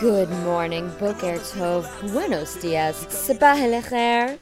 Good 0.00 0.28
morning, 0.42 0.88
Boker 0.98 1.38
Tov, 1.38 2.12
Buenos 2.12 2.56
Dias, 2.56 3.06
Sabah 3.06 3.70
Lecher. 3.70 4.36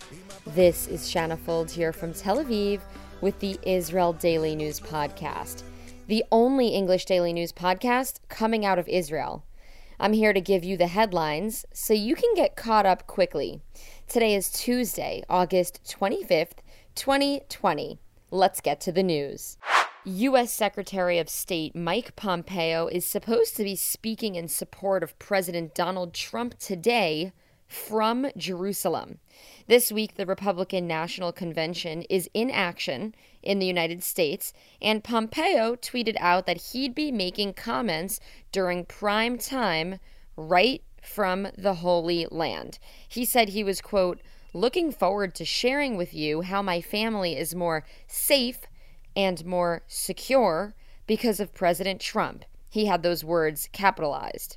This 0.46 0.88
is 0.88 1.10
Shanna 1.10 1.36
Fold 1.36 1.70
here 1.70 1.92
from 1.92 2.14
Tel 2.14 2.42
Aviv 2.42 2.80
with 3.20 3.38
the 3.40 3.58
Israel 3.64 4.14
Daily 4.14 4.56
News 4.56 4.80
Podcast, 4.80 5.62
the 6.06 6.24
only 6.32 6.68
English 6.68 7.04
daily 7.04 7.34
news 7.34 7.52
podcast 7.52 8.20
coming 8.30 8.64
out 8.64 8.78
of 8.78 8.88
Israel. 8.88 9.44
I'm 10.00 10.14
here 10.14 10.32
to 10.32 10.40
give 10.40 10.64
you 10.64 10.78
the 10.78 10.86
headlines 10.86 11.66
so 11.74 11.92
you 11.92 12.16
can 12.16 12.34
get 12.34 12.56
caught 12.56 12.86
up 12.86 13.06
quickly. 13.06 13.60
Today 14.08 14.34
is 14.34 14.50
Tuesday, 14.50 15.22
August 15.28 15.80
25th, 15.84 16.62
2020. 16.94 17.98
Let's 18.30 18.62
get 18.62 18.80
to 18.80 18.92
the 18.92 19.02
news. 19.02 19.58
U.S. 20.04 20.52
Secretary 20.52 21.20
of 21.20 21.28
State 21.28 21.76
Mike 21.76 22.16
Pompeo 22.16 22.88
is 22.88 23.06
supposed 23.06 23.56
to 23.56 23.62
be 23.62 23.76
speaking 23.76 24.34
in 24.34 24.48
support 24.48 25.04
of 25.04 25.16
President 25.20 25.76
Donald 25.76 26.12
Trump 26.12 26.58
today 26.58 27.32
from 27.68 28.26
Jerusalem. 28.36 29.20
This 29.68 29.92
week, 29.92 30.16
the 30.16 30.26
Republican 30.26 30.88
National 30.88 31.30
Convention 31.30 32.02
is 32.10 32.28
in 32.34 32.50
action 32.50 33.14
in 33.44 33.60
the 33.60 33.66
United 33.66 34.02
States, 34.02 34.52
and 34.80 35.04
Pompeo 35.04 35.76
tweeted 35.76 36.16
out 36.18 36.46
that 36.46 36.72
he'd 36.72 36.96
be 36.96 37.12
making 37.12 37.54
comments 37.54 38.18
during 38.50 38.84
prime 38.84 39.38
time 39.38 40.00
right 40.36 40.82
from 41.00 41.46
the 41.56 41.74
Holy 41.74 42.26
Land. 42.28 42.80
He 43.06 43.24
said 43.24 43.50
he 43.50 43.62
was, 43.62 43.80
quote, 43.80 44.20
looking 44.52 44.90
forward 44.90 45.32
to 45.36 45.44
sharing 45.44 45.96
with 45.96 46.12
you 46.12 46.40
how 46.40 46.60
my 46.60 46.80
family 46.80 47.36
is 47.36 47.54
more 47.54 47.84
safe 48.08 48.66
and 49.16 49.44
more 49.44 49.82
secure 49.86 50.74
because 51.06 51.40
of 51.40 51.54
President 51.54 52.00
Trump. 52.00 52.44
He 52.68 52.86
had 52.86 53.02
those 53.02 53.24
words 53.24 53.68
capitalized. 53.72 54.56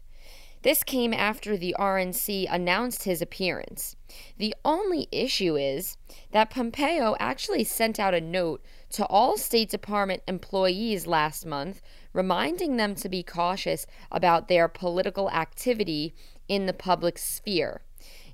This 0.65 0.81
came 0.83 1.13
after 1.13 1.55
the 1.57 1.75
RNC 1.77 2.47
announced 2.49 3.03
his 3.03 3.21
appearance. 3.21 3.95
The 4.39 4.55
only 4.65 5.07
issue 5.11 5.55
is 5.55 5.95
that 6.31 6.49
Pompeo 6.49 7.15
actually 7.19 7.65
sent 7.65 7.99
out 7.99 8.15
a 8.15 8.19
note 8.19 8.63
to 8.91 9.05
all 9.05 9.37
State 9.37 9.69
Department 9.69 10.23
employees 10.27 11.05
last 11.05 11.45
month, 11.45 11.83
reminding 12.13 12.77
them 12.77 12.95
to 12.95 13.09
be 13.09 13.21
cautious 13.21 13.85
about 14.11 14.47
their 14.47 14.67
political 14.67 15.29
activity 15.29 16.15
in 16.47 16.65
the 16.65 16.73
public 16.73 17.19
sphere. 17.19 17.81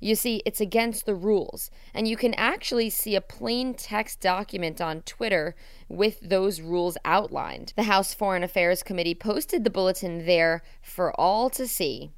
You 0.02 0.16
see, 0.16 0.42
it's 0.46 0.60
against 0.60 1.06
the 1.06 1.16
rules. 1.16 1.70
And 1.94 2.08
you 2.08 2.18
can 2.18 2.34
actually 2.34 2.90
see 2.90 3.16
a 3.16 3.22
plain 3.22 3.76
text 3.76 4.20
document 4.20 4.82
on 4.82 5.04
Twitter 5.04 5.56
with 5.88 6.20
those 6.22 6.60
rules 6.60 6.98
outlined. 7.06 7.72
The 7.76 7.84
House 7.84 8.14
Foreign 8.14 8.44
Affairs 8.44 8.82
Committee 8.82 9.16
posted 9.16 9.64
the 9.64 9.70
bulletin 9.70 10.26
there 10.26 10.64
for 10.82 11.18
all 11.20 11.52
to 11.52 11.68
see. 11.68 12.12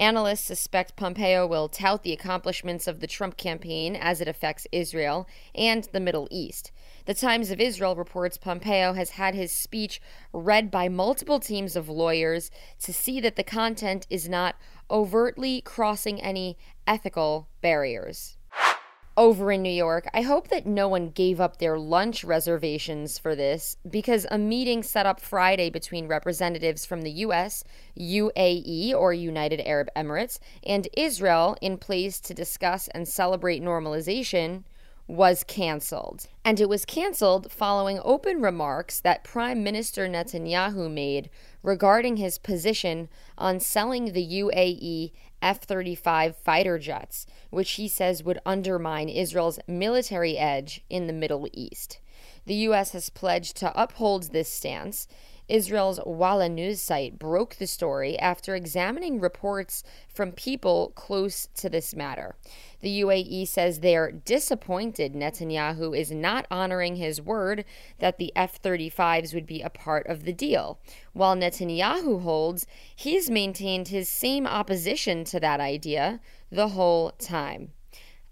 Analysts 0.00 0.46
suspect 0.46 0.96
Pompeo 0.96 1.46
will 1.46 1.68
tout 1.68 2.02
the 2.02 2.14
accomplishments 2.14 2.86
of 2.86 3.00
the 3.00 3.06
Trump 3.06 3.36
campaign 3.36 3.94
as 3.94 4.22
it 4.22 4.28
affects 4.28 4.66
Israel 4.72 5.28
and 5.54 5.86
the 5.92 6.00
Middle 6.00 6.26
East. 6.30 6.72
The 7.04 7.12
Times 7.12 7.50
of 7.50 7.60
Israel 7.60 7.94
reports 7.94 8.38
Pompeo 8.38 8.94
has 8.94 9.10
had 9.10 9.34
his 9.34 9.52
speech 9.52 10.00
read 10.32 10.70
by 10.70 10.88
multiple 10.88 11.38
teams 11.38 11.76
of 11.76 11.90
lawyers 11.90 12.50
to 12.82 12.94
see 12.94 13.20
that 13.20 13.36
the 13.36 13.44
content 13.44 14.06
is 14.08 14.26
not 14.26 14.56
overtly 14.90 15.60
crossing 15.60 16.18
any 16.22 16.56
ethical 16.86 17.50
barriers. 17.60 18.38
Over 19.16 19.50
in 19.50 19.62
New 19.62 19.68
York, 19.68 20.08
I 20.14 20.22
hope 20.22 20.48
that 20.48 20.66
no 20.66 20.88
one 20.88 21.10
gave 21.10 21.40
up 21.40 21.58
their 21.58 21.78
lunch 21.78 22.22
reservations 22.22 23.18
for 23.18 23.34
this 23.34 23.76
because 23.88 24.24
a 24.30 24.38
meeting 24.38 24.82
set 24.82 25.04
up 25.04 25.20
Friday 25.20 25.68
between 25.68 26.06
representatives 26.06 26.86
from 26.86 27.02
the 27.02 27.10
US, 27.10 27.64
UAE 27.98 28.94
or 28.94 29.12
United 29.12 29.60
Arab 29.66 29.88
Emirates, 29.96 30.38
and 30.62 30.88
Israel 30.96 31.56
in 31.60 31.76
place 31.76 32.20
to 32.20 32.32
discuss 32.32 32.86
and 32.88 33.08
celebrate 33.08 33.62
normalization 33.62 34.62
was 35.10 35.42
canceled. 35.42 36.28
And 36.44 36.60
it 36.60 36.68
was 36.68 36.84
canceled 36.84 37.50
following 37.50 38.00
open 38.04 38.40
remarks 38.40 39.00
that 39.00 39.24
Prime 39.24 39.64
Minister 39.64 40.06
Netanyahu 40.06 40.88
made 40.88 41.30
regarding 41.64 42.16
his 42.16 42.38
position 42.38 43.08
on 43.36 43.58
selling 43.58 44.12
the 44.12 44.24
UAE 44.24 45.10
F 45.42 45.60
35 45.62 46.36
fighter 46.36 46.78
jets, 46.78 47.26
which 47.50 47.72
he 47.72 47.88
says 47.88 48.22
would 48.22 48.40
undermine 48.44 49.08
Israel's 49.08 49.58
military 49.66 50.36
edge 50.36 50.82
in 50.90 51.06
the 51.06 51.12
Middle 51.12 51.48
East. 51.52 52.00
The 52.46 52.54
U.S. 52.54 52.92
has 52.92 53.10
pledged 53.10 53.56
to 53.58 53.80
uphold 53.80 54.32
this 54.32 54.48
stance 54.48 55.06
Israel's 55.50 56.00
Walla 56.06 56.48
news 56.48 56.80
site 56.80 57.18
broke 57.18 57.56
the 57.56 57.66
story 57.66 58.18
after 58.18 58.54
examining 58.54 59.20
reports 59.20 59.82
from 60.08 60.32
people 60.32 60.92
close 60.94 61.48
to 61.56 61.68
this 61.68 61.94
matter. 61.94 62.36
The 62.80 63.00
UAE 63.02 63.48
says 63.48 63.80
they're 63.80 64.12
disappointed 64.12 65.14
Netanyahu 65.14 65.98
is 65.98 66.10
not 66.10 66.46
honoring 66.50 66.96
his 66.96 67.20
word 67.20 67.64
that 67.98 68.18
the 68.18 68.32
F 68.36 68.62
35s 68.62 69.34
would 69.34 69.46
be 69.46 69.60
a 69.60 69.68
part 69.68 70.06
of 70.06 70.24
the 70.24 70.32
deal, 70.32 70.78
while 71.12 71.36
Netanyahu 71.36 72.22
holds 72.22 72.66
he's 72.94 73.28
maintained 73.28 73.88
his 73.88 74.08
same 74.08 74.46
opposition 74.46 75.24
to 75.24 75.40
that 75.40 75.60
idea 75.60 76.20
the 76.50 76.68
whole 76.68 77.10
time. 77.12 77.72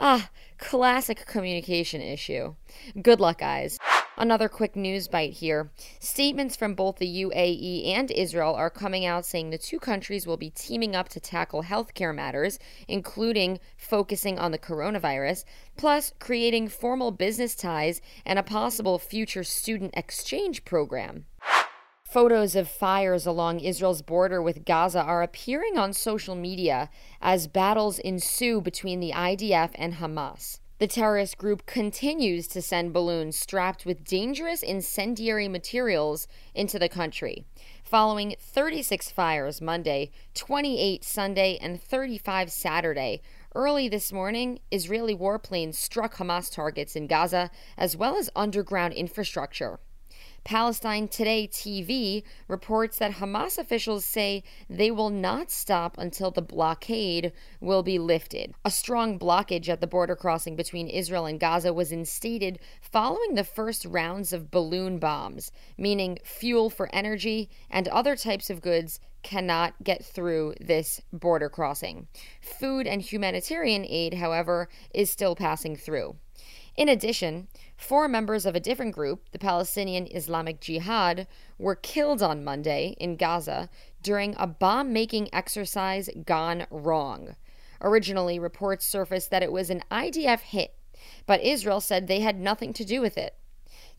Ah, 0.01 0.31
classic 0.59 1.27
communication 1.27 2.01
issue. 2.01 2.55
Good 3.03 3.21
luck, 3.21 3.39
guys. 3.39 3.78
Another 4.21 4.49
quick 4.49 4.75
news 4.75 5.06
bite 5.06 5.34
here. 5.34 5.71
Statements 6.01 6.56
from 6.56 6.75
both 6.75 6.97
the 6.97 7.23
UAE 7.23 7.87
and 7.87 8.11
Israel 8.11 8.53
are 8.56 8.69
coming 8.69 9.06
out 9.06 9.25
saying 9.25 9.51
the 9.51 9.59
two 9.59 9.79
countries 9.79 10.27
will 10.27 10.37
be 10.37 10.51
teaming 10.51 10.97
up 10.97 11.09
to 11.11 11.21
tackle 11.21 11.62
healthcare 11.62 12.12
matters, 12.12 12.59
including 12.89 13.61
focusing 13.77 14.37
on 14.37 14.51
the 14.51 14.59
coronavirus, 14.59 15.45
plus 15.77 16.12
creating 16.19 16.67
formal 16.67 17.12
business 17.12 17.55
ties 17.55 18.01
and 18.27 18.41
a 18.41 18.43
possible 18.43 18.99
future 18.99 19.45
student 19.45 19.95
exchange 19.97 20.65
program. 20.65 21.27
Photos 22.03 22.57
of 22.57 22.69
fires 22.69 23.25
along 23.25 23.61
Israel's 23.61 24.03
border 24.03 24.43
with 24.43 24.65
Gaza 24.65 25.01
are 25.01 25.23
appearing 25.23 25.78
on 25.78 25.93
social 25.93 26.34
media 26.34 26.91
as 27.23 27.47
battles 27.47 28.01
ensue 28.01 28.61
between 28.61 28.99
the 28.99 29.12
IDF 29.12 29.71
and 29.77 29.95
Hamas. 29.95 30.59
The 30.78 30.87
terrorist 30.87 31.39
group 31.39 31.66
continues 31.66 32.47
to 32.49 32.62
send 32.62 32.93
balloons 32.93 33.37
strapped 33.37 33.84
with 33.84 34.05
dangerous 34.05 34.62
incendiary 34.62 35.49
materials 35.49 36.28
into 36.55 36.78
the 36.78 36.89
country. 36.89 37.44
Following 37.83 38.37
36 38.39 39.11
fires 39.11 39.61
Monday, 39.61 40.12
28 40.34 41.03
Sunday, 41.03 41.59
and 41.61 41.83
35 41.83 42.53
Saturday, 42.53 43.21
early 43.56 43.89
this 43.89 44.12
morning, 44.12 44.61
Israeli 44.71 45.16
warplanes 45.16 45.75
struck 45.75 46.15
Hamas 46.15 46.49
targets 46.49 46.95
in 46.95 47.09
Gaza 47.09 47.50
as 47.77 47.97
well 47.97 48.16
as 48.16 48.31
underground 48.37 48.95
infrastructure. 48.95 49.81
Palestine 50.44 51.09
Today 51.09 51.47
TV 51.47 52.22
reports 52.47 52.99
that 52.99 53.12
Hamas 53.12 53.59
officials 53.59 54.04
say 54.04 54.43
they 54.71 54.91
will 54.91 55.10
not 55.10 55.50
stop 55.50 55.99
until 55.99 56.31
the 56.31 56.43
blockade 56.43 57.32
will 57.60 57.82
be 57.82 57.99
lifted. 57.99 58.54
A 58.65 58.71
strong 58.71 59.19
blockage 59.19 59.69
at 59.69 59.81
the 59.81 59.87
border 59.87 60.16
crossing 60.16 60.56
between 60.56 60.88
Israel 60.88 61.27
and 61.27 61.38
Gaza 61.38 61.72
was 61.72 61.93
instated 61.93 62.59
following 62.81 63.34
the 63.34 63.44
first 63.44 63.84
rounds 63.84 64.32
of 64.32 64.50
balloon 64.50 64.98
bombs, 64.98 65.53
meaning 65.77 66.19
fuel 66.25 66.71
for 66.71 66.88
energy 66.94 67.50
and 67.71 67.88
other 67.88 68.16
types 68.16 68.50
of 68.50 68.62
goods 68.62 69.00
cannot 69.22 69.75
get 69.82 70.04
through 70.04 70.54
this 70.60 71.00
border 71.12 71.48
crossing. 71.48 72.06
Food 72.41 72.87
and 72.87 73.03
humanitarian 73.03 73.84
aid, 73.84 74.15
however, 74.15 74.69
is 74.94 75.10
still 75.10 75.34
passing 75.34 75.77
through. 75.77 76.16
In 76.78 76.89
addition, 76.89 77.49
four 77.77 78.06
members 78.06 78.47
of 78.47 78.55
a 78.55 78.61
different 78.61 78.94
group, 78.94 79.31
the 79.33 79.39
Palestinian 79.41 80.06
Islamic 80.12 80.61
Jihad, 80.61 81.27
were 81.59 81.75
killed 81.75 82.22
on 82.22 82.44
Monday 82.44 82.94
in 83.00 83.16
Gaza 83.16 83.69
during 84.01 84.36
a 84.39 84.47
bomb 84.47 84.92
making 84.92 85.28
exercise 85.34 86.09
gone 86.25 86.69
wrong. 86.71 87.34
Originally, 87.80 88.39
reports 88.39 88.86
surfaced 88.86 89.28
that 89.33 89.42
it 89.42 89.51
was 89.51 89.71
an 89.71 89.83
IDF 89.91 90.39
hit, 90.39 90.72
but 91.27 91.42
Israel 91.42 91.80
said 91.80 92.07
they 92.07 92.21
had 92.21 92.39
nothing 92.39 92.72
to 92.75 92.84
do 92.84 93.01
with 93.01 93.19
it. 93.19 93.34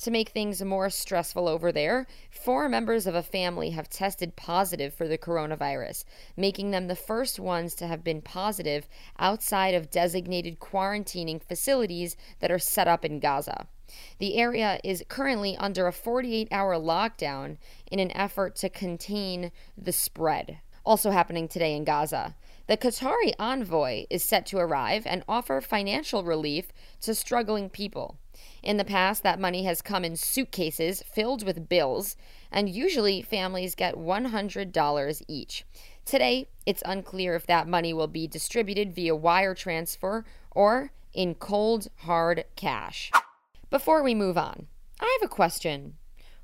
To 0.03 0.11
make 0.11 0.29
things 0.29 0.63
more 0.63 0.89
stressful 0.89 1.49
over 1.49 1.73
there, 1.73 2.07
four 2.31 2.69
members 2.69 3.05
of 3.05 3.15
a 3.15 3.23
family 3.23 3.71
have 3.71 3.89
tested 3.89 4.37
positive 4.37 4.93
for 4.93 5.09
the 5.09 5.17
coronavirus, 5.17 6.05
making 6.37 6.71
them 6.71 6.87
the 6.87 6.95
first 6.95 7.37
ones 7.37 7.75
to 7.75 7.87
have 7.87 8.01
been 8.01 8.21
positive 8.21 8.87
outside 9.17 9.75
of 9.75 9.91
designated 9.91 10.59
quarantining 10.59 11.43
facilities 11.43 12.15
that 12.39 12.49
are 12.49 12.59
set 12.59 12.87
up 12.87 13.03
in 13.03 13.19
Gaza. 13.19 13.67
The 14.19 14.37
area 14.37 14.79
is 14.85 15.03
currently 15.09 15.57
under 15.57 15.85
a 15.85 15.91
48 15.91 16.47
hour 16.49 16.75
lockdown 16.75 17.57
in 17.91 17.99
an 17.99 18.15
effort 18.15 18.55
to 18.57 18.69
contain 18.69 19.51
the 19.77 19.91
spread. 19.91 20.59
Also 20.85 21.11
happening 21.11 21.49
today 21.49 21.75
in 21.75 21.83
Gaza. 21.83 22.35
The 22.69 22.77
Qatari 22.77 23.33
envoy 23.39 24.05
is 24.11 24.23
set 24.23 24.45
to 24.45 24.59
arrive 24.59 25.07
and 25.07 25.23
offer 25.27 25.59
financial 25.59 26.23
relief 26.23 26.71
to 27.01 27.15
struggling 27.15 27.67
people. 27.67 28.19
In 28.61 28.77
the 28.77 28.85
past, 28.85 29.23
that 29.23 29.39
money 29.39 29.63
has 29.63 29.81
come 29.81 30.05
in 30.05 30.15
suitcases 30.15 31.01
filled 31.01 31.43
with 31.43 31.67
bills, 31.67 32.15
and 32.51 32.69
usually 32.69 33.23
families 33.23 33.73
get 33.73 33.95
$100 33.95 35.21
each. 35.27 35.65
Today, 36.05 36.47
it's 36.67 36.83
unclear 36.85 37.33
if 37.33 37.47
that 37.47 37.67
money 37.67 37.91
will 37.91 38.05
be 38.05 38.27
distributed 38.27 38.93
via 38.93 39.15
wire 39.15 39.55
transfer 39.55 40.23
or 40.51 40.91
in 41.11 41.33
cold, 41.33 41.87
hard 42.01 42.45
cash. 42.55 43.11
Before 43.71 44.03
we 44.03 44.13
move 44.13 44.37
on, 44.37 44.67
I 44.99 45.17
have 45.19 45.27
a 45.27 45.33
question. 45.33 45.95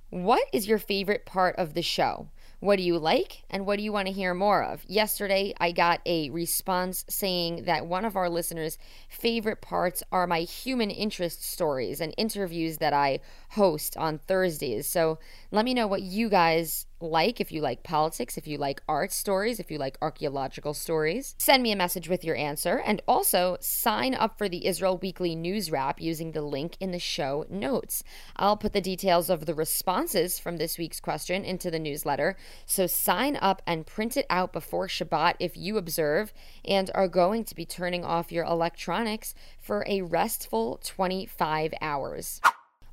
What 0.09 0.47
is 0.51 0.67
your 0.67 0.79
favorite 0.79 1.27
part 1.27 1.55
of 1.57 1.75
the 1.75 1.83
show? 1.83 2.29
What 2.59 2.77
do 2.77 2.83
you 2.83 2.97
like 2.97 3.43
and 3.49 3.65
what 3.65 3.77
do 3.77 3.83
you 3.83 3.91
want 3.91 4.07
to 4.07 4.13
hear 4.13 4.33
more 4.33 4.63
of? 4.63 4.83
Yesterday, 4.87 5.53
I 5.59 5.71
got 5.71 6.01
a 6.05 6.29
response 6.29 7.05
saying 7.09 7.65
that 7.65 7.85
one 7.85 8.05
of 8.05 8.15
our 8.15 8.29
listeners' 8.29 8.77
favorite 9.09 9.61
parts 9.61 10.03
are 10.11 10.25
my 10.25 10.41
human 10.41 10.89
interest 10.89 11.43
stories 11.43 12.01
and 12.01 12.13
interviews 12.17 12.77
that 12.77 12.93
I 12.93 13.19
host 13.51 13.97
on 13.97 14.19
Thursdays. 14.19 14.87
So 14.87 15.19
let 15.51 15.65
me 15.65 15.73
know 15.73 15.87
what 15.87 16.01
you 16.01 16.29
guys 16.29 16.85
like, 16.99 17.41
if 17.41 17.51
you 17.51 17.61
like 17.61 17.83
politics, 17.83 18.37
if 18.37 18.47
you 18.47 18.57
like 18.57 18.81
art 18.87 19.11
stories, 19.11 19.59
if 19.59 19.69
you 19.69 19.77
like 19.77 19.97
archaeological 20.01 20.73
stories. 20.73 21.35
Send 21.37 21.63
me 21.63 21.71
a 21.71 21.75
message 21.75 22.09
with 22.09 22.23
your 22.23 22.35
answer 22.35 22.81
and 22.85 23.01
also 23.07 23.57
sign 23.59 24.15
up 24.15 24.37
for 24.37 24.47
the 24.47 24.65
Israel 24.65 24.97
Weekly 24.97 25.35
News 25.35 25.71
Wrap 25.71 25.99
using 26.01 26.31
the 26.31 26.41
link 26.41 26.77
in 26.79 26.91
the 26.91 26.99
show 26.99 27.45
notes. 27.49 28.03
I'll 28.35 28.57
put 28.57 28.73
the 28.73 28.81
details 28.81 29.29
of 29.29 29.45
the 29.45 29.53
responses 29.53 30.39
from 30.39 30.57
this 30.57 30.77
week's 30.77 30.99
question 30.99 31.43
into 31.43 31.69
the 31.69 31.79
newsletter. 31.79 32.37
So 32.65 32.87
sign 32.87 33.35
up 33.35 33.61
and 33.67 33.85
print 33.85 34.17
it 34.17 34.25
out 34.29 34.53
before 34.53 34.87
Shabbat 34.87 35.35
if 35.39 35.57
you 35.57 35.77
observe 35.77 36.33
and 36.63 36.89
are 36.95 37.07
going 37.07 37.43
to 37.45 37.55
be 37.55 37.65
turning 37.65 38.05
off 38.05 38.31
your 38.31 38.45
electronics 38.45 39.35
for 39.59 39.85
a 39.87 40.01
restful 40.01 40.79
25 40.83 41.73
hours. 41.81 42.41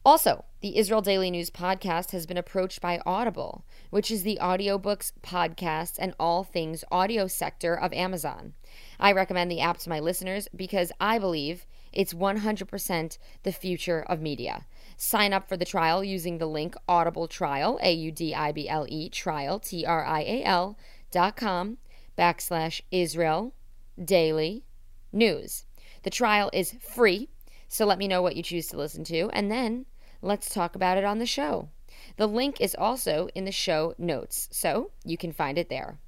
Also, 0.04 0.44
the 0.62 0.78
Israel 0.78 1.00
Daily 1.00 1.30
News 1.30 1.48
podcast 1.48 2.10
has 2.10 2.26
been 2.26 2.36
approached 2.36 2.80
by 2.80 3.00
Audible, 3.06 3.64
which 3.90 4.10
is 4.10 4.24
the 4.24 4.36
audiobooks, 4.42 5.12
podcasts, 5.22 5.96
and 5.96 6.12
all 6.18 6.42
things 6.42 6.82
audio 6.90 7.28
sector 7.28 7.78
of 7.78 7.92
Amazon. 7.92 8.54
I 8.98 9.12
recommend 9.12 9.48
the 9.48 9.60
app 9.60 9.78
to 9.78 9.88
my 9.88 10.00
listeners 10.00 10.48
because 10.56 10.90
I 11.00 11.20
believe 11.20 11.66
it's 11.92 12.14
100% 12.14 13.18
the 13.44 13.52
future 13.52 14.04
of 14.08 14.20
media. 14.20 14.66
Sign 14.96 15.32
up 15.32 15.48
for 15.48 15.56
the 15.56 15.64
trial 15.64 16.02
using 16.02 16.38
the 16.38 16.46
link 16.46 16.74
Audible 16.88 17.28
Trial, 17.28 17.78
A 17.80 17.92
U 17.92 18.10
D 18.10 18.34
I 18.34 18.50
B 18.50 18.68
L 18.68 18.86
E, 18.88 19.08
trial, 19.08 19.60
T 19.60 19.86
R 19.86 20.04
I 20.04 20.22
A 20.22 20.42
L, 20.42 20.76
dot 21.12 21.36
com, 21.36 21.78
backslash 22.18 22.80
Israel 22.90 23.54
Daily 24.02 24.64
News. 25.12 25.64
The 26.02 26.10
trial 26.10 26.50
is 26.52 26.74
free, 26.80 27.28
so 27.68 27.86
let 27.86 27.98
me 27.98 28.08
know 28.08 28.20
what 28.20 28.34
you 28.34 28.42
choose 28.42 28.66
to 28.68 28.76
listen 28.76 29.04
to, 29.04 29.30
and 29.32 29.48
then 29.48 29.86
let's 30.22 30.48
talk 30.48 30.74
about 30.74 30.96
it 30.96 31.04
on 31.04 31.18
the 31.18 31.26
show. 31.26 31.68
The 32.16 32.26
link 32.26 32.60
is 32.60 32.74
also 32.74 33.28
in 33.34 33.44
the 33.44 33.52
show 33.52 33.94
notes, 33.98 34.48
so 34.50 34.90
you 35.04 35.18
can 35.18 35.32
find 35.32 35.58
it 35.58 35.68
there. 35.68 35.98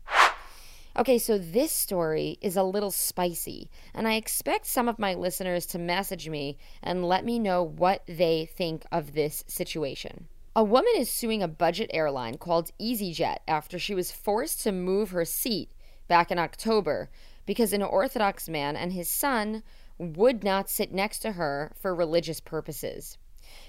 Okay, 0.96 1.18
so 1.18 1.36
this 1.38 1.72
story 1.72 2.38
is 2.40 2.56
a 2.56 2.62
little 2.62 2.92
spicy, 2.92 3.68
and 3.92 4.06
I 4.06 4.14
expect 4.14 4.66
some 4.66 4.88
of 4.88 4.98
my 4.98 5.14
listeners 5.14 5.66
to 5.66 5.78
message 5.78 6.28
me 6.28 6.56
and 6.82 7.04
let 7.04 7.24
me 7.24 7.40
know 7.40 7.64
what 7.64 8.04
they 8.06 8.46
think 8.46 8.86
of 8.92 9.12
this 9.12 9.42
situation. 9.48 10.28
A 10.54 10.62
woman 10.62 10.92
is 10.96 11.10
suing 11.10 11.42
a 11.42 11.48
budget 11.48 11.90
airline 11.92 12.38
called 12.38 12.70
EasyJet 12.80 13.38
after 13.48 13.76
she 13.76 13.92
was 13.92 14.12
forced 14.12 14.62
to 14.62 14.70
move 14.70 15.10
her 15.10 15.24
seat 15.24 15.72
back 16.06 16.30
in 16.30 16.38
October 16.38 17.10
because 17.44 17.72
an 17.72 17.82
Orthodox 17.82 18.48
man 18.48 18.76
and 18.76 18.92
his 18.92 19.08
son 19.08 19.64
would 19.98 20.44
not 20.44 20.70
sit 20.70 20.92
next 20.92 21.18
to 21.20 21.32
her 21.32 21.72
for 21.74 21.92
religious 21.92 22.38
purposes. 22.38 23.18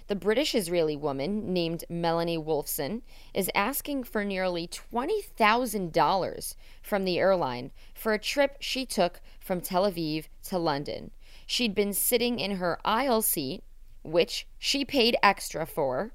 The 0.08 0.16
British 0.16 0.54
Israeli 0.54 0.96
woman 0.96 1.52
named 1.52 1.84
Melanie 1.90 2.38
Wolfson 2.38 3.02
is 3.34 3.50
asking 3.56 4.04
for 4.04 4.24
nearly 4.24 4.68
$20,000 4.68 6.56
from 6.84 7.06
the 7.06 7.18
airline 7.18 7.72
for 7.96 8.14
a 8.14 8.20
trip 8.20 8.58
she 8.60 8.86
took 8.86 9.20
from 9.40 9.62
Tel 9.62 9.90
Aviv 9.90 10.26
to 10.44 10.60
London. 10.60 11.10
She'd 11.48 11.74
been 11.74 11.92
sitting 11.92 12.40
in 12.40 12.58
her 12.58 12.80
aisle 12.86 13.24
seat, 13.24 13.64
which 14.04 14.46
she 14.60 14.86
paid 14.86 15.18
extra 15.24 15.66
for, 15.66 16.14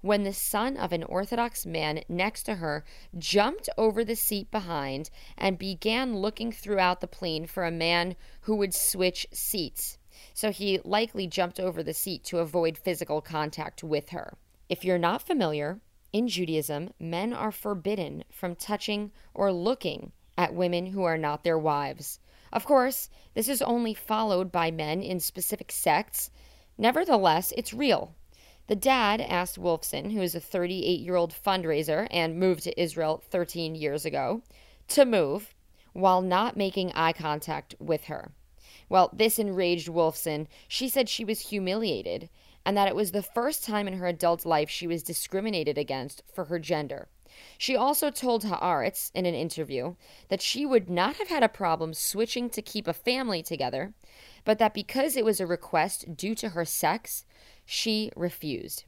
when 0.00 0.24
the 0.24 0.32
son 0.32 0.78
of 0.78 0.92
an 0.92 1.04
Orthodox 1.04 1.66
man 1.66 2.04
next 2.08 2.44
to 2.44 2.54
her 2.54 2.86
jumped 3.18 3.68
over 3.76 4.02
the 4.02 4.16
seat 4.16 4.50
behind 4.50 5.10
and 5.36 5.58
began 5.58 6.16
looking 6.16 6.52
throughout 6.52 7.02
the 7.02 7.06
plane 7.06 7.46
for 7.46 7.66
a 7.66 7.70
man 7.70 8.16
who 8.42 8.56
would 8.56 8.72
switch 8.72 9.26
seats 9.30 9.98
so 10.34 10.50
he 10.50 10.80
likely 10.84 11.26
jumped 11.26 11.60
over 11.60 11.82
the 11.82 11.94
seat 11.94 12.24
to 12.24 12.38
avoid 12.38 12.78
physical 12.78 13.20
contact 13.20 13.82
with 13.82 14.10
her. 14.10 14.36
If 14.68 14.84
you're 14.84 14.98
not 14.98 15.22
familiar, 15.22 15.80
in 16.12 16.28
Judaism, 16.28 16.94
men 16.98 17.32
are 17.32 17.52
forbidden 17.52 18.24
from 18.30 18.54
touching 18.54 19.12
or 19.34 19.52
looking 19.52 20.12
at 20.38 20.54
women 20.54 20.86
who 20.86 21.02
are 21.02 21.18
not 21.18 21.44
their 21.44 21.58
wives. 21.58 22.20
Of 22.52 22.64
course, 22.64 23.10
this 23.34 23.48
is 23.48 23.60
only 23.60 23.92
followed 23.92 24.50
by 24.50 24.70
men 24.70 25.02
in 25.02 25.20
specific 25.20 25.70
sects. 25.70 26.30
Nevertheless, 26.78 27.52
it's 27.56 27.74
real. 27.74 28.14
The 28.66 28.76
dad 28.76 29.20
asked 29.20 29.60
Wolfson, 29.60 30.12
who 30.12 30.22
is 30.22 30.34
a 30.34 30.40
38 30.40 31.00
year 31.00 31.16
old 31.16 31.34
fundraiser 31.34 32.08
and 32.10 32.38
moved 32.38 32.64
to 32.64 32.80
Israel 32.80 33.22
13 33.30 33.74
years 33.74 34.04
ago, 34.04 34.42
to 34.88 35.04
move 35.04 35.54
while 35.92 36.20
not 36.20 36.56
making 36.56 36.92
eye 36.92 37.12
contact 37.12 37.74
with 37.78 38.04
her. 38.04 38.32
Well, 38.88 39.10
this 39.12 39.38
enraged 39.38 39.88
Wolfson. 39.88 40.46
She 40.68 40.88
said 40.88 41.08
she 41.08 41.24
was 41.24 41.48
humiliated 41.50 42.28
and 42.66 42.76
that 42.76 42.88
it 42.88 42.96
was 42.96 43.12
the 43.12 43.22
first 43.22 43.64
time 43.64 43.86
in 43.86 43.94
her 43.94 44.08
adult 44.08 44.44
life 44.44 44.68
she 44.68 44.88
was 44.88 45.04
discriminated 45.04 45.78
against 45.78 46.22
for 46.34 46.46
her 46.46 46.58
gender. 46.58 47.08
She 47.58 47.76
also 47.76 48.10
told 48.10 48.44
Haaretz 48.44 49.10
in 49.14 49.24
an 49.24 49.34
interview 49.34 49.94
that 50.28 50.42
she 50.42 50.66
would 50.66 50.90
not 50.90 51.16
have 51.16 51.28
had 51.28 51.42
a 51.42 51.48
problem 51.48 51.94
switching 51.94 52.50
to 52.50 52.62
keep 52.62 52.88
a 52.88 52.92
family 52.92 53.42
together, 53.42 53.94
but 54.44 54.58
that 54.58 54.74
because 54.74 55.16
it 55.16 55.24
was 55.24 55.38
a 55.38 55.46
request 55.46 56.16
due 56.16 56.34
to 56.34 56.50
her 56.50 56.64
sex, 56.64 57.24
she 57.64 58.10
refused. 58.16 58.84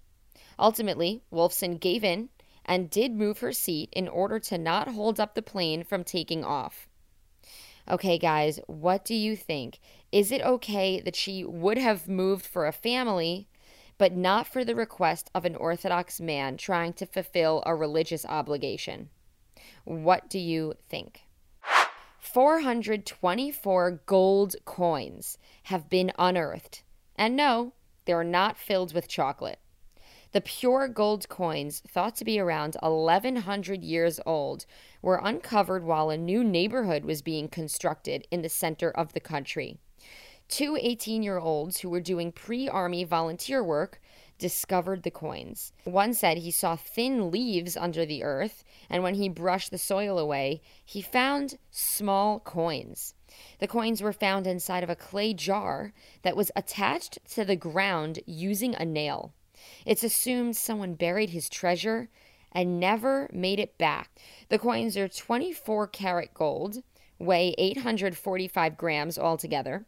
Ultimately, 0.59 1.23
Wolfson 1.33 1.79
gave 1.79 2.03
in 2.03 2.31
and 2.65 2.91
did 2.91 3.15
move 3.15 3.39
her 3.39 3.53
seat 3.53 3.91
in 3.93 4.09
order 4.09 4.41
to 4.41 4.59
not 4.59 4.89
hold 4.89 5.21
up 5.21 5.35
the 5.35 5.43
plane 5.43 5.85
from 5.85 6.03
taking 6.03 6.45
off. 6.45 6.88
Okay, 7.91 8.19
guys, 8.19 8.61
what 8.67 9.03
do 9.05 9.15
you 9.15 9.35
think? 9.35 9.81
Is 10.13 10.31
it 10.31 10.43
okay 10.43 11.01
that 11.01 11.17
she 11.17 11.43
would 11.43 11.79
have 11.79 12.07
moved 12.07 12.45
for 12.45 12.67
a 12.67 12.73
family, 12.73 13.49
but 13.97 14.13
not 14.15 14.47
for 14.47 14.63
the 14.63 14.75
request 14.75 15.31
of 15.35 15.47
an 15.47 15.57
Orthodox 15.57 16.21
man 16.21 16.59
trying 16.59 16.93
to 16.95 17.07
fulfill 17.07 17.63
a 17.65 17.75
religious 17.75 18.27
obligation? 18.27 19.09
What 19.85 20.29
do 20.29 20.39
you 20.39 20.75
think? 20.91 21.23
424 22.21 24.03
gold 24.05 24.57
coins 24.67 25.39
have 25.65 25.89
been 25.89 26.13
unearthed. 26.19 26.83
And 27.17 27.37
no, 27.37 27.73
they're 28.05 28.23
not 28.23 28.59
filled 28.59 28.93
with 28.93 29.09
chocolate. 29.09 29.61
The 30.33 30.43
pure 30.43 30.89
gold 30.89 31.27
coins, 31.31 31.81
thought 31.89 32.15
to 32.17 32.25
be 32.25 32.39
around 32.39 32.77
1100 32.83 33.83
years 33.83 34.21
old, 34.27 34.67
were 35.01 35.21
uncovered 35.23 35.85
while 35.85 36.11
a 36.11 36.19
new 36.19 36.45
neighborhood 36.45 37.07
was 37.07 37.23
being 37.23 37.49
constructed 37.49 38.29
in 38.31 38.43
the 38.43 38.51
center 38.51 38.91
of 38.91 39.15
the 39.15 39.21
country. 39.21 39.79
Two 40.47 40.77
18 40.81 41.23
year 41.23 41.39
olds 41.39 41.81
who 41.81 41.89
were 41.89 42.01
doing 42.01 42.33
pre 42.33 42.69
army 42.69 43.05
volunteer 43.05 43.65
work 43.65 44.03
discovered 44.39 45.03
the 45.03 45.11
coins. 45.11 45.73
One 45.85 46.13
said 46.13 46.39
he 46.39 46.51
saw 46.51 46.77
thin 46.77 47.31
leaves 47.31 47.77
under 47.77 48.05
the 48.05 48.23
earth, 48.23 48.65
and 48.91 49.03
when 49.03 49.15
he 49.15 49.29
brushed 49.29 49.71
the 49.71 49.79
soil 49.79 50.19
away, 50.19 50.61
he 50.85 51.01
found 51.01 51.59
small 51.71 52.39
coins. 52.41 53.15
The 53.61 53.67
coins 53.67 54.03
were 54.03 54.13
found 54.13 54.47
inside 54.47 54.83
of 54.83 54.91
a 54.91 54.97
clay 54.97 55.33
jar 55.33 55.93
that 56.23 56.37
was 56.37 56.51
attached 56.55 57.19
to 57.31 57.45
the 57.45 57.57
ground 57.57 58.21
using 58.27 58.75
a 58.75 58.85
nail. 58.85 59.33
It's 59.87 60.05
assumed 60.05 60.57
someone 60.57 60.95
buried 60.95 61.31
his 61.31 61.49
treasure 61.49 62.09
and 62.53 62.81
never 62.81 63.29
made 63.33 63.59
it 63.59 63.79
back. 63.79 64.11
The 64.49 64.59
coins 64.59 64.97
are 64.97 65.09
24 65.09 65.87
karat 65.89 66.35
gold, 66.35 66.83
weigh 67.19 67.55
845 67.59 68.77
grams 68.77 69.19
altogether, 69.19 69.85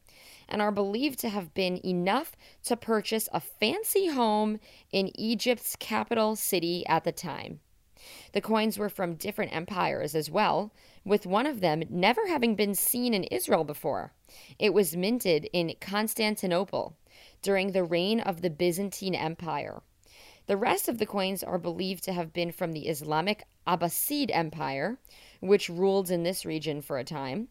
and 0.49 0.61
are 0.61 0.73
believed 0.73 1.19
to 1.21 1.29
have 1.29 1.55
been 1.55 1.85
enough 1.85 2.37
to 2.65 2.77
purchase 2.77 3.29
a 3.33 3.41
fancy 3.41 4.09
home 4.09 4.59
in 4.93 5.19
Egypt's 5.19 5.77
capital 5.77 6.37
city 6.37 6.85
at 6.87 7.05
the 7.05 7.13
time. 7.13 7.61
The 8.33 8.41
coins 8.41 8.79
were 8.79 8.89
from 8.89 9.15
different 9.15 9.55
empires 9.55 10.15
as 10.15 10.31
well, 10.31 10.73
with 11.05 11.27
one 11.27 11.47
of 11.47 11.61
them 11.61 11.83
never 11.89 12.27
having 12.29 12.55
been 12.55 12.75
seen 12.75 13.15
in 13.15 13.25
Israel 13.25 13.65
before. 13.65 14.13
It 14.59 14.73
was 14.73 14.97
minted 14.97 15.49
in 15.53 15.75
Constantinople 15.81 16.97
during 17.43 17.73
the 17.73 17.85
reign 17.85 18.21
of 18.21 18.43
the 18.43 18.51
Byzantine 18.51 19.15
Empire. 19.15 19.83
The 20.47 20.57
rest 20.57 20.89
of 20.89 20.99
the 20.99 21.07
coins 21.07 21.43
are 21.43 21.59
believed 21.59 22.03
to 22.05 22.13
have 22.13 22.33
been 22.33 22.51
from 22.51 22.73
the 22.73 22.89
Islamic 22.89 23.45
Abbasid 23.67 24.31
Empire, 24.33 24.99
which 25.41 25.69
ruled 25.69 26.11
in 26.11 26.23
this 26.23 26.45
region 26.45 26.83
for 26.83 26.99
a 26.99 27.05
time. 27.05 27.49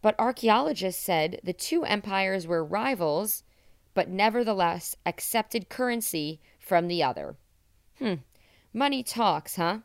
But 0.00 0.14
archaeologists 0.18 1.02
said 1.02 1.40
the 1.42 1.52
two 1.52 1.84
empires 1.84 2.46
were 2.46 2.64
rivals, 2.64 3.42
but 3.94 4.08
nevertheless 4.08 4.94
accepted 5.04 5.68
currency 5.68 6.40
from 6.58 6.86
the 6.86 7.02
other. 7.02 7.36
Hmm, 7.98 8.14
money 8.72 9.02
talks, 9.02 9.56
huh? 9.56 9.78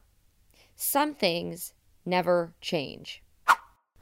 Some 0.76 1.14
things 1.14 1.74
never 2.06 2.54
change. 2.62 3.24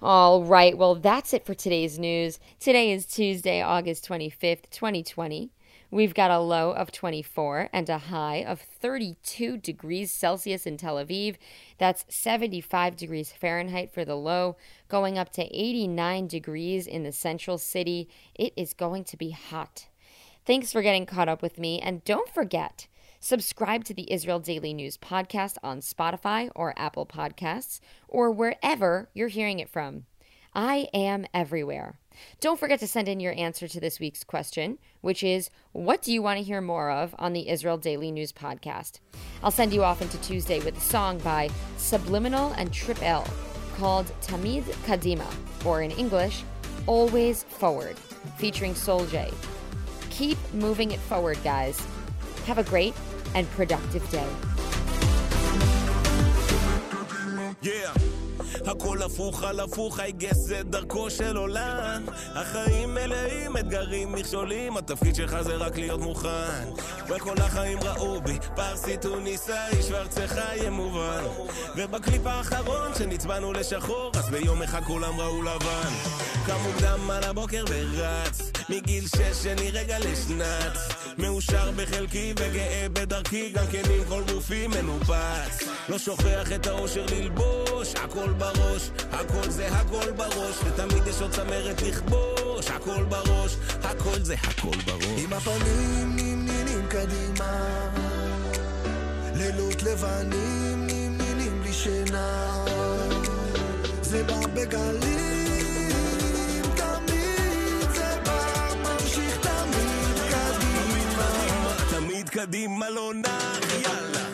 All 0.02 0.46
right, 0.46 0.78
well, 0.78 0.96
that's 0.96 1.34
it 1.34 1.46
for 1.46 1.54
today's 1.54 2.00
news. 2.00 2.40
Today 2.58 2.94
is 2.94 3.06
Tuesday, 3.06 3.62
August 3.62 4.08
25th, 4.08 4.70
2020. 4.72 5.52
We've 5.92 6.14
got 6.14 6.32
a 6.32 6.40
low 6.40 6.72
of 6.72 6.90
24 6.94 7.70
and 7.74 7.90
a 7.90 7.98
high 7.98 8.38
of 8.38 8.62
32 8.62 9.58
degrees 9.58 10.10
Celsius 10.10 10.66
in 10.66 10.78
Tel 10.78 10.96
Aviv. 10.96 11.36
That's 11.80 12.06
75 12.08 12.96
degrees 12.96 13.34
Fahrenheit 13.34 13.94
for 13.94 14.06
the 14.06 14.16
low, 14.16 14.56
going 14.88 15.18
up 15.18 15.34
to 15.34 15.44
89 15.44 16.28
degrees 16.28 16.88
in 16.88 17.04
the 17.04 17.12
central 17.12 17.58
city. 17.58 18.08
It 18.34 18.54
is 18.56 18.74
going 18.74 19.04
to 19.04 19.18
be 19.18 19.32
hot. 19.32 19.88
Thanks 20.46 20.72
for 20.72 20.82
getting 20.82 21.06
caught 21.06 21.28
up 21.28 21.42
with 21.42 21.60
me, 21.60 21.82
and 21.82 22.06
don't 22.06 22.34
forget, 22.34 22.88
subscribe 23.20 23.84
to 23.86 23.94
the 23.94 24.12
Israel 24.12 24.40
Daily 24.40 24.74
News 24.74 24.98
podcast 24.98 25.58
on 25.64 25.82
Spotify 25.82 26.50
or 26.56 26.74
Apple 26.78 27.06
Podcasts 27.06 27.80
or 28.08 28.32
wherever 28.32 29.10
you're 29.14 29.28
hearing 29.28 29.60
it 29.60 29.70
from. 29.70 30.06
I 30.54 30.88
am 30.94 31.26
everywhere. 31.34 32.00
Don't 32.42 32.60
forget 32.60 32.80
to 32.80 32.88
send 32.88 33.08
in 33.08 33.20
your 33.20 33.34
answer 33.38 33.68
to 33.68 33.80
this 33.80 34.00
week's 34.00 34.24
question, 34.24 34.78
which 35.02 35.24
is 35.24 35.50
What 35.72 36.02
do 36.02 36.12
you 36.12 36.22
want 36.22 36.38
to 36.38 36.44
hear 36.44 36.62
more 36.62 36.90
of 36.90 37.14
on 37.20 37.34
the 37.34 37.50
Israel 37.50 37.78
Daily 37.78 38.12
News 38.12 38.32
podcast? 38.32 39.00
I'll 39.44 39.52
send 39.52 39.74
you 39.74 39.84
off 39.84 40.02
into 40.02 40.20
Tuesday 40.22 40.60
with 40.60 40.78
a 40.78 40.82
song 40.82 41.20
by 41.20 41.50
Subliminal 41.78 42.52
and 42.58 42.74
Trip 42.74 43.02
L 43.04 43.28
called 43.76 44.12
Tamid 44.22 44.64
Kadima, 44.86 45.32
or 45.66 45.82
in 45.82 45.92
English, 45.92 46.44
Always 46.88 47.44
Forward, 47.44 47.98
featuring 48.38 48.76
Soul 48.76 49.06
J. 49.06 49.32
Keep 50.10 50.38
moving 50.54 50.92
it 50.92 51.00
forward, 51.00 51.38
guys. 51.44 51.82
Have 52.46 52.58
a 52.58 52.64
great 52.64 52.94
and 53.36 53.50
productive 53.52 54.10
day. 54.12 54.30
Yeah. 57.62 57.94
הכל 58.66 59.02
הפוך 59.02 59.44
על 59.44 59.60
הפוך, 59.60 60.00
I 60.00 60.22
guess 60.22 60.36
זה 60.36 60.64
דרכו 60.64 61.10
של 61.10 61.38
עולם. 61.38 62.06
החיים 62.36 62.94
מלאים 62.94 63.58
אתגרים, 63.58 64.12
מכשולים, 64.12 64.78
התפקיד 64.78 65.16
שלך 65.16 65.42
זה 65.42 65.56
רק 65.56 65.78
להיות 65.78 66.02
מוכן. 66.02 66.70
וכל 67.08 67.36
החיים 67.38 67.78
ראו 67.80 68.22
בי 68.22 68.40
פרסי 68.56 68.98
טוניסאי, 68.98 69.72
יהיה 70.56 70.70
מובן. 70.70 71.24
ובקליפ 71.76 72.26
האחרון 72.26 72.94
שנצבענו 72.98 73.54
לשחור, 73.54 74.12
אז 74.16 74.30
ביום 74.30 74.62
אחד 74.62 74.84
כולם 74.84 75.20
ראו 75.20 75.42
לבן. 75.42 75.92
קם 76.46 76.58
מוקדם 76.64 77.12
על 77.12 77.24
הבוקר 77.24 77.66
ורץ, 77.70 78.52
מגיל 78.70 79.08
שש 79.08 79.44
שני 79.44 79.72
רגע 79.72 80.00
לשנץ. 80.00 80.78
מאושר 81.18 81.72
בחלקי 81.76 82.34
וגאה 82.40 82.88
בדרכי, 82.94 83.50
גם 83.50 83.66
כן 83.72 83.82
עם 83.92 84.04
כל 84.10 84.24
גופי 84.34 84.68
מנופץ. 84.68 85.68
לא 85.90 85.98
שוכח 86.00 86.52
את 86.56 86.68
האושר 86.68 87.06
ללבוש, 87.06 87.94
הכל 87.96 88.30
בראש, 88.38 88.90
הכל 89.12 89.50
זה 89.50 89.68
הכל 89.68 90.12
בראש, 90.12 90.56
ותמיד 90.66 91.08
יש 91.08 91.22
עוד 91.22 91.32
צמרת 91.32 91.82
לכבוש, 91.82 92.68
הכל 92.68 93.04
בראש, 93.04 93.56
הכל 93.84 94.20
זה 94.22 94.36
הכל 94.44 94.78
בראש. 94.86 95.24
עם 95.24 95.34
הפנים 95.34 96.16
נמנים 96.16 96.88
קדימה, 96.90 97.90
לילות 99.36 99.84
לבנים 99.84 100.88
נמנים 100.88 101.62
בלי 101.62 101.74
שינה, 101.74 102.66
זה 104.02 104.24
בא 104.24 104.48
בגלים, 104.48 105.19
תמיד 112.29 112.29
קדימה 112.29 112.91
לא 112.91 113.13
נח, 113.15 113.75
יאללה. 113.83 114.25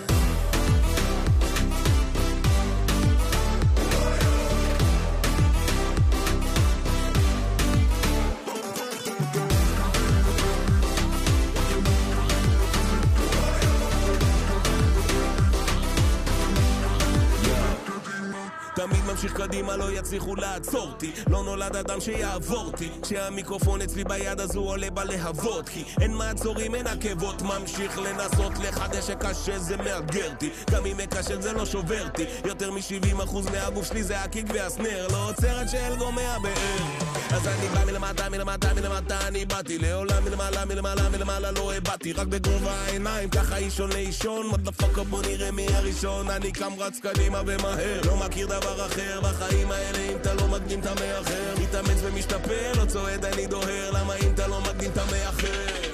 תמיד 18.75 19.04
ממשיך 19.16 19.34
קדימה, 19.34 19.78
לא 19.78 19.92
יצליחו 19.92 20.36
לעצור 20.36 20.88
אותי. 20.90 21.12
לא 21.30 21.44
נולד 21.44 21.76
אדם 21.76 22.02
שיעבור 22.02 22.66
אותי. 22.66 22.90
כשהמיקרופון 23.02 23.82
אצלי 23.82 24.04
ביד 24.04 24.40
אז 24.40 24.56
הוא 24.56 24.70
עולה 24.70 24.90
בלהבות. 24.90 25.70
כי 25.70 25.84
אין 26.02 26.14
מעצורים, 26.14 26.76
אין 26.76 26.88
עקבות. 26.88 27.42
ממשיך 27.42 28.00
לנסות 28.00 28.54
לחדש 28.64 29.08
שקשה 29.08 29.60
זה 29.60 29.78
מאתגר 29.78 30.30
אותי. 30.32 30.50
גם 30.72 30.86
אם 30.86 30.98
מקשט 30.98 31.42
זה 31.42 31.54
לא 31.54 31.66
שובר 31.66 32.04
אותי. 32.06 32.26
יותר 32.46 32.72
מ-70% 32.72 33.52
מהגוף 33.52 33.88
שלי 33.88 34.04
זה 34.04 34.20
הקיק 34.20 34.46
והסנר. 34.54 35.08
לא 35.12 35.30
עוצר 35.30 35.60
עד 35.60 35.68
שאלגו 35.68 36.12
מהבאר 36.12 37.06
אז 37.32 37.48
אני 37.48 37.68
בא 37.68 37.86
מלמטה, 37.86 38.30
מלמטה, 38.30 38.74
מלמטה. 38.74 39.28
אני 39.28 39.46
באתי 39.46 39.78
לעולם 39.78 40.24
מלמעלה, 40.26 40.66
מלמעלה, 40.66 41.10
מלמעלה. 41.10 41.52
לא 41.52 41.74
הבעתי 41.74 42.14
רק 42.14 42.28
בגובה 42.28 42.72
העיניים. 42.72 43.30
ככה 43.30 43.58
אישון 43.58 43.92
לאישון. 43.92 44.48
מודפאקה 44.48 45.04
בוא 45.04 45.22
נראה 45.22 45.52
מי 45.52 45.68
הראשון. 45.74 46.30
אני 46.30 46.52
קם 46.52 46.72
רץ 46.80 47.00
קדימה 47.00 47.42
ומהר. 47.46 48.02
לא 48.06 48.18
מכיר 48.18 48.48
דבר 48.48 48.86
אחר 48.86 49.05
אחר 49.06 49.22
בחיים 49.22 49.72
האלה 49.72 50.00
אם 50.00 50.18
אתה 50.18 50.34
לא 50.34 50.48
מקדים 50.48 50.80
אתה 50.80 50.94
מאחר. 50.94 51.54
מתאמץ 51.62 51.98
ומשתפר 52.02 52.72
לא 52.78 52.86
צועד 52.86 53.26
אני 53.26 53.48
דוהר. 53.48 53.92
למה 53.92 54.16
אם 54.16 54.32
אתה 54.34 54.48
לא 54.48 54.62
מקדים 54.62 54.92
אתה 54.92 55.04
מאחר? 55.06 55.92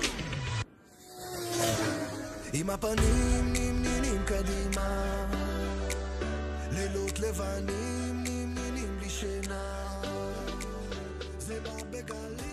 עם 2.54 2.70
הפנים 2.70 3.54
נמנמים 3.54 4.24
קדימה. 4.26 5.26
לילות 6.72 7.20
לבנים 7.20 8.24
נמנמים 8.24 8.98
בלי 9.00 9.10
שינה. 9.10 10.02
זה 11.40 11.60
בא 11.64 11.84
בגלים. 11.92 12.51